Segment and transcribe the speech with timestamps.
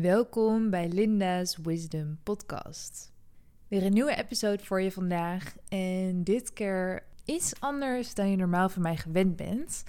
[0.00, 3.12] Welkom bij Linda's Wisdom Podcast.
[3.68, 5.54] Weer een nieuwe episode voor je vandaag.
[5.68, 9.84] En dit keer iets anders dan je normaal van mij gewend bent.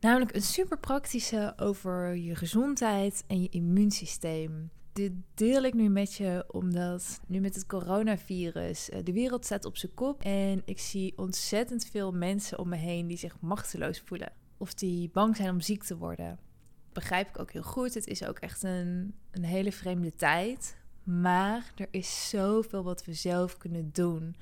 [0.00, 4.70] Namelijk een super praktische over je gezondheid en je immuunsysteem.
[4.92, 9.64] Dit deel ik nu met je omdat nu met het coronavirus eh, de wereld staat
[9.64, 10.22] op zijn kop.
[10.22, 14.32] En ik zie ontzettend veel mensen om me heen die zich machteloos voelen.
[14.56, 16.47] Of die bang zijn om ziek te worden
[16.92, 17.94] begrijp ik ook heel goed.
[17.94, 20.76] Het is ook echt een, een hele vreemde tijd.
[21.02, 24.36] Maar er is zoveel wat we zelf kunnen doen.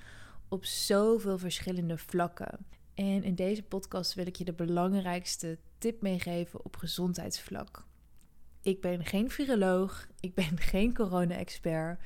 [0.48, 2.66] Op zoveel verschillende vlakken.
[2.95, 7.84] En in deze podcast wil ik je de belangrijkste tip meegeven op gezondheidsvlak.
[8.62, 12.01] Ik ben geen viroloog, ik ben geen corona-expert,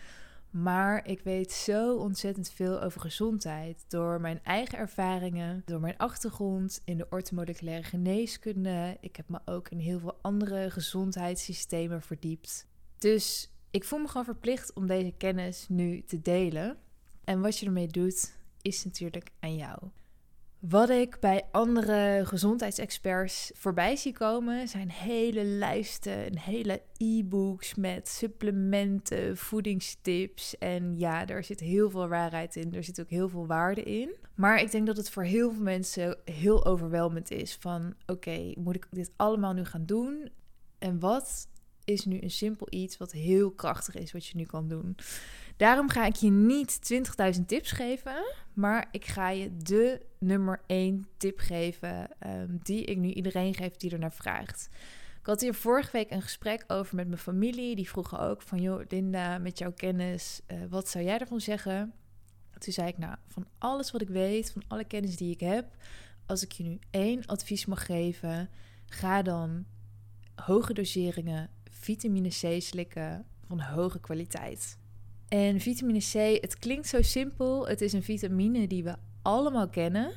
[0.50, 6.82] maar ik weet zo ontzettend veel over gezondheid door mijn eigen ervaringen, door mijn achtergrond
[6.84, 8.96] in de orthomoleculaire geneeskunde.
[9.00, 12.66] Ik heb me ook in heel veel andere gezondheidssystemen verdiept.
[12.98, 16.78] Dus ik voel me gewoon verplicht om deze kennis nu te delen.
[17.24, 19.78] En wat je ermee doet, is natuurlijk aan jou.
[20.60, 28.08] Wat ik bij andere gezondheidsexperts voorbij zie komen, zijn hele lijsten en hele e-books met
[28.08, 30.58] supplementen, voedingstips.
[30.58, 32.74] En ja, daar zit heel veel waarheid in.
[32.74, 34.16] Er zit ook heel veel waarde in.
[34.34, 38.76] Maar ik denk dat het voor heel veel mensen heel overweldigend is van oké, moet
[38.76, 40.30] ik dit allemaal nu gaan doen?
[40.78, 41.48] En wat
[41.84, 44.96] is nu een simpel iets wat heel krachtig is wat je nu kan doen?
[45.60, 46.92] Daarom ga ik je niet
[47.36, 52.96] 20.000 tips geven, maar ik ga je de nummer 1 tip geven um, die ik
[52.96, 54.68] nu iedereen geef die er naar vraagt.
[55.20, 57.76] Ik had hier vorige week een gesprek over met mijn familie.
[57.76, 61.92] Die vroegen ook van, joh Linda, met jouw kennis, uh, wat zou jij ervan zeggen?
[62.58, 65.76] Toen zei ik, nou, van alles wat ik weet, van alle kennis die ik heb,
[66.26, 68.50] als ik je nu één advies mag geven,
[68.86, 69.64] ga dan
[70.34, 74.78] hoge doseringen vitamine C slikken van hoge kwaliteit.
[75.30, 77.68] En vitamine C, het klinkt zo simpel.
[77.68, 80.12] Het is een vitamine die we allemaal kennen.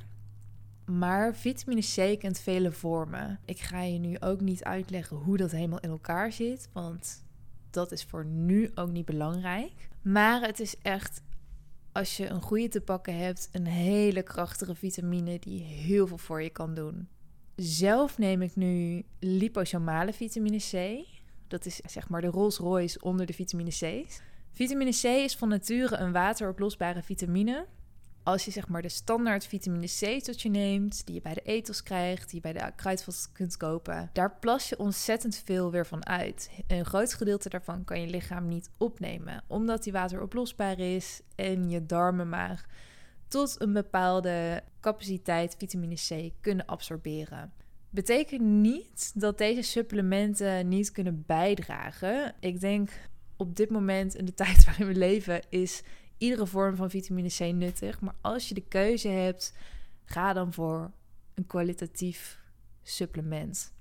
[0.86, 3.40] Maar vitamine C kent vele vormen.
[3.46, 6.70] Ik ga je nu ook niet uitleggen hoe dat helemaal in elkaar zit.
[6.72, 7.26] Want
[7.70, 9.90] dat is voor nu ook niet belangrijk.
[10.02, 11.22] Maar het is echt,
[11.92, 16.42] als je een goede te pakken hebt, een hele krachtige vitamine die heel veel voor
[16.42, 17.08] je kan doen.
[17.56, 21.06] Zelf neem ik nu liposomale vitamine C.
[21.48, 24.22] Dat is zeg maar de Rolls Royce onder de vitamine C's.
[24.56, 27.66] Vitamine C is van nature een wateroplosbare vitamine.
[28.24, 31.42] Als je zeg maar de standaard vitamine C tot je neemt, die je bij de
[31.42, 35.86] etels krijgt, die je bij de kruidvat kunt kopen, daar plas je ontzettend veel weer
[35.86, 36.50] van uit.
[36.68, 41.86] Een groot gedeelte daarvan kan je lichaam niet opnemen, omdat die wateroplosbaar is en je
[41.86, 42.66] darmen maar
[43.28, 47.54] tot een bepaalde capaciteit vitamine C kunnen absorberen.
[47.90, 52.34] Betekent niet dat deze supplementen niet kunnen bijdragen.
[52.40, 52.92] Ik denk
[53.38, 55.84] op dit moment in de tijd waarin we leven is
[56.18, 58.02] iedere vorm van vitamine C nuttig.
[58.02, 59.54] Maar als je de keuze hebt,
[60.06, 60.92] ga dan voor
[61.34, 62.40] een kwalitatief
[62.84, 63.74] supplement.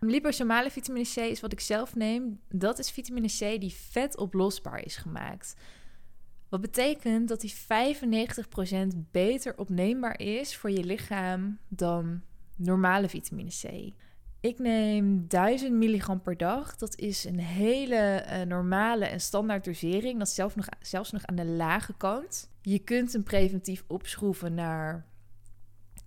[0.00, 2.40] Liposomale vitamine C is wat ik zelf neem.
[2.48, 5.56] Dat is vitamine C die vetoplosbaar is gemaakt.
[6.48, 12.22] Wat betekent dat die 95% beter opneembaar is voor je lichaam dan
[12.54, 13.92] normale vitamine C.
[14.46, 16.76] Ik neem 1000 milligram per dag.
[16.76, 20.18] Dat is een hele uh, normale en standaard dosering.
[20.18, 22.50] Dat is zelfs nog, zelfs nog aan de lage kant.
[22.62, 25.06] Je kunt hem preventief opschroeven naar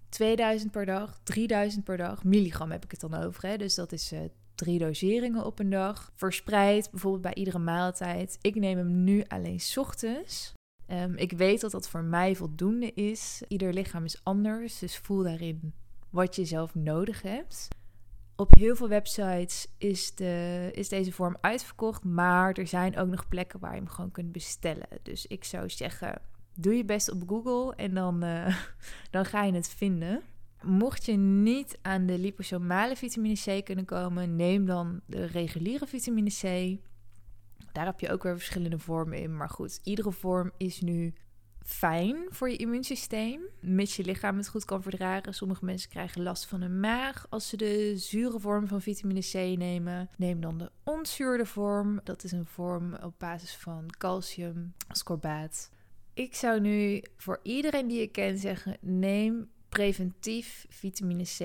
[0.10, 2.24] 2000 per dag, 3000 per dag.
[2.24, 3.48] Milligram heb ik het dan over.
[3.48, 3.58] Hè?
[3.58, 4.20] Dus dat is uh,
[4.56, 6.12] drie doseringen op een dag.
[6.16, 8.38] Verspreid, bijvoorbeeld bij iedere maaltijd.
[8.42, 10.54] Ik neem hem nu alleen ochtends.
[10.88, 13.42] Um, ik weet dat dat voor mij voldoende is.
[13.48, 15.74] Ieder lichaam is anders, dus voel daarin
[16.10, 17.68] wat je zelf nodig hebt.
[18.40, 23.28] Op heel veel websites is, de, is deze vorm uitverkocht, maar er zijn ook nog
[23.28, 24.88] plekken waar je hem gewoon kunt bestellen.
[25.04, 26.22] Dus ik zou zeggen,
[26.54, 28.56] doe je best op Google en dan, uh,
[29.12, 30.22] dan ga je het vinden.
[30.62, 36.30] Mocht je niet aan de liposomale vitamine C kunnen komen, neem dan de reguliere vitamine
[36.30, 36.78] C.
[37.72, 39.38] Daar heb je ook weer verschillende vormen in.
[39.38, 41.14] Maar goed, iedere vorm is nu
[41.64, 45.34] fijn voor je immuunsysteem, mits je lichaam het goed kan verdragen.
[45.34, 49.58] Sommige mensen krijgen last van hun maag als ze de zure vorm van vitamine C
[49.58, 50.10] nemen.
[50.18, 52.00] Neem dan de onzuurde vorm.
[52.04, 55.70] Dat is een vorm op basis van calcium, ascorbaat.
[56.14, 61.42] Ik zou nu voor iedereen die ik ken zeggen: neem preventief vitamine C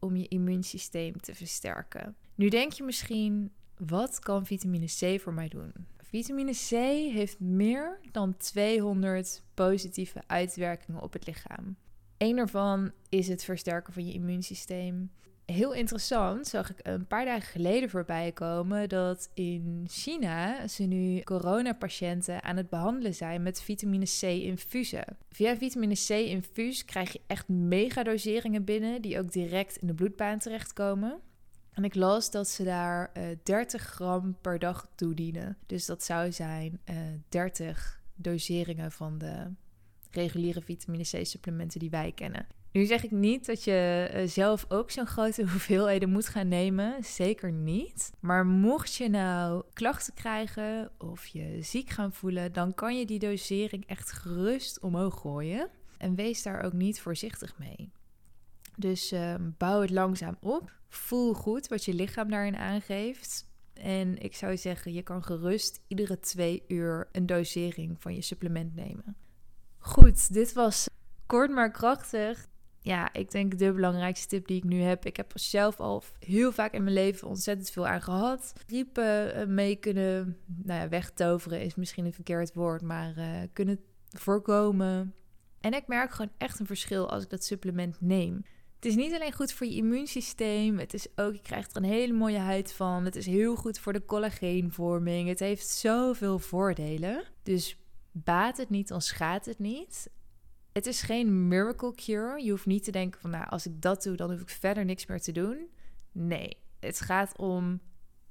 [0.00, 2.16] om je immuunsysteem te versterken.
[2.34, 5.72] Nu denk je misschien: wat kan vitamine C voor mij doen?
[6.08, 6.70] Vitamine C
[7.12, 11.76] heeft meer dan 200 positieve uitwerkingen op het lichaam.
[12.18, 15.10] Eén daarvan is het versterken van je immuunsysteem.
[15.44, 21.20] heel interessant zag ik een paar dagen geleden voorbij komen dat in China ze nu
[21.20, 25.16] coronapatiënten aan het behandelen zijn met vitamine C infusen.
[25.30, 30.38] Via vitamine C infuus krijg je echt megadoseringen binnen die ook direct in de bloedbaan
[30.38, 31.20] terechtkomen.
[31.78, 35.56] En ik las dat ze daar uh, eh, 30 gram per dag toedienen.
[35.66, 39.50] Dus dat zou zijn uh, eh, 30 doseringen van de
[40.10, 42.46] reguliere vitamine C supplementen die wij kennen.
[42.72, 47.04] Nu zeg ik niet dat je eh, zelf ook zo'n grote hoeveelheden moet gaan nemen.
[47.04, 48.10] Zeker niet.
[48.20, 53.18] Maar mocht je nou klachten krijgen of je ziek gaan voelen, dan kan je die
[53.18, 55.68] dosering echt gerust omhoog gooien.
[55.98, 57.90] En wees daar ook niet voorzichtig mee.
[58.78, 60.72] Dus ehm, bouw het langzaam op.
[60.88, 63.46] Voel goed wat je lichaam daarin aangeeft.
[63.72, 68.74] En ik zou zeggen, je kan gerust iedere twee uur een dosering van je supplement
[68.74, 69.16] nemen.
[69.78, 70.88] Goed, dit was
[71.26, 72.48] kort maar krachtig.
[72.80, 75.04] Ja, ik denk de belangrijkste tip die ik nu heb.
[75.04, 78.52] Ik heb zelf al heel vaak in mijn leven ontzettend veel aan gehad.
[78.66, 83.80] Griepen eh, mee kunnen, nou ja, wegtoveren is misschien een verkeerd woord, maar uh, kunnen
[84.08, 85.14] voorkomen.
[85.60, 88.42] En ik merk gewoon echt een verschil als ik dat supplement neem.
[88.78, 90.78] Het is niet alleen goed voor je immuunsysteem.
[90.78, 93.04] Het is ook, je krijgt er een hele mooie huid van.
[93.04, 95.28] Het is heel goed voor de collageenvorming.
[95.28, 97.24] Het heeft zoveel voordelen.
[97.42, 97.76] Dus
[98.12, 100.10] baat het niet, dan schaadt het niet.
[100.72, 102.44] Het is geen miracle cure.
[102.44, 104.84] Je hoeft niet te denken van, nou, als ik dat doe, dan hoef ik verder
[104.84, 105.68] niks meer te doen.
[106.12, 107.80] Nee, het gaat om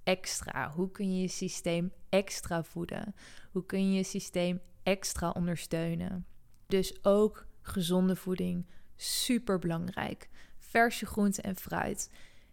[0.03, 0.71] extra.
[0.71, 3.15] Hoe kun je je systeem extra voeden?
[3.51, 6.25] Hoe kun je je systeem extra ondersteunen?
[6.67, 8.65] Dus ook gezonde voeding,
[8.97, 10.29] super belangrijk.
[10.59, 12.09] Verse groenten en fruit.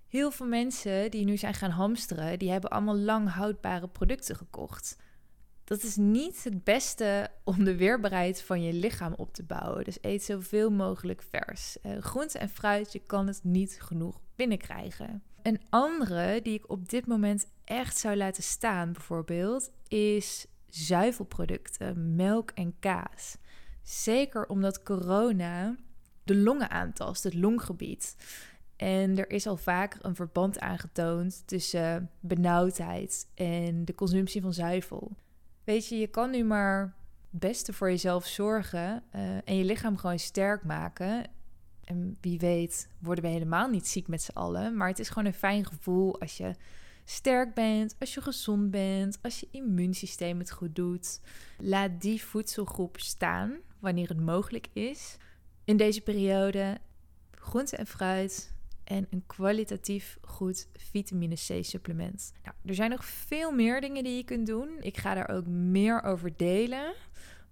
[0.06, 4.96] Heel veel mensen die nu zijn gaan hamsteren, die hebben allemaal lang houdbare producten gekocht
[5.64, 9.84] dat is niet het beste om de weerbaarheid van je lichaam op te bouwen.
[9.84, 11.76] Dus eet zoveel mogelijk vers.
[11.82, 15.22] Uh, groente en fruit, je kan het niet genoeg binnenkrijgen.
[15.42, 22.50] Een andere die ik op dit moment echt zou laten staan, bijvoorbeeld, is zuivelproducten, melk
[22.50, 23.36] en kaas.
[23.82, 25.76] Zeker omdat corona
[26.24, 28.16] de longen aantast, het longgebied.
[28.76, 35.16] En er is al vaker een verband aangetoond tussen benauwdheid en de consumptie van zuivel.
[35.64, 36.94] Weet je, je kan nu maar
[37.30, 41.24] het beste voor jezelf zorgen uh, en je lichaam gewoon sterk maken.
[41.84, 44.76] En wie weet worden we helemaal niet ziek met z'n allen.
[44.76, 46.54] Maar het is gewoon een fijn gevoel als je
[47.04, 51.20] sterk bent, als je gezond bent, als je immuunsysteem het goed doet.
[51.58, 55.16] Laat die voedselgroep staan wanneer het mogelijk is.
[55.64, 56.78] In deze periode
[57.30, 62.32] groente en fruit, en een kwalitatief goed vitamine C supplement.
[62.42, 64.68] Nou, er zijn nog veel meer dingen die je kunt doen.
[64.80, 66.94] Ik ga daar ook meer over delen.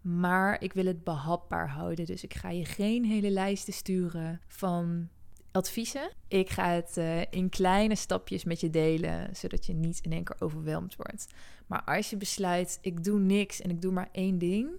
[0.00, 2.06] Maar ik wil het behapbaar houden.
[2.06, 5.08] Dus ik ga je geen hele lijsten sturen van
[5.50, 6.10] adviezen.
[6.28, 10.24] Ik ga het uh, in kleine stapjes met je delen, zodat je niet in één
[10.24, 11.26] keer overweldigd wordt.
[11.66, 14.70] Maar als je besluit, ik doe niks en ik doe maar één ding,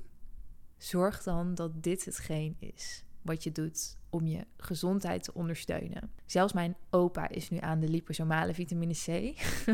[0.78, 6.12] zorg dan dat dit hetgeen is wat je doet om je gezondheid te ondersteunen.
[6.26, 9.08] Zelfs mijn opa is nu aan de liposomale vitamine C.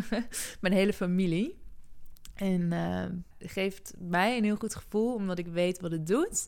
[0.61, 1.57] mijn hele familie.
[2.33, 3.05] En uh,
[3.39, 6.47] geeft mij een heel goed gevoel, omdat ik weet wat het doet.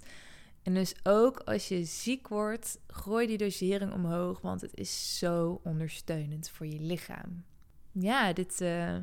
[0.64, 5.62] En dus ook als je ziek wordt, gooi die dosering omhoog, want het is zo
[5.64, 7.44] ondersteunend voor je lichaam.
[7.92, 8.98] Ja, dit uh,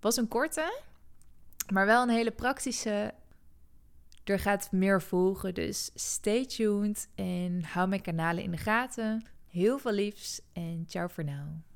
[0.00, 0.80] was een korte,
[1.72, 3.14] maar wel een hele praktische
[4.28, 9.24] er gaat meer volgen, dus stay tuned en hou mijn kanalen in de gaten.
[9.46, 11.62] Heel veel liefs en ciao voor nu.